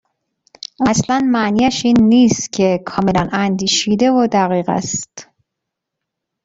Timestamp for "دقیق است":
4.31-5.29